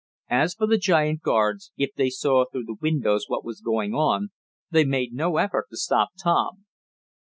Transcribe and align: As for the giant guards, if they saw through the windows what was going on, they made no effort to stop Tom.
As 0.31 0.55
for 0.55 0.65
the 0.65 0.79
giant 0.79 1.21
guards, 1.21 1.71
if 1.77 1.91
they 1.93 2.09
saw 2.09 2.45
through 2.45 2.63
the 2.63 2.77
windows 2.81 3.25
what 3.27 3.45
was 3.45 3.61
going 3.61 3.93
on, 3.93 4.29
they 4.71 4.83
made 4.83 5.13
no 5.13 5.37
effort 5.37 5.67
to 5.69 5.77
stop 5.77 6.09
Tom. 6.19 6.65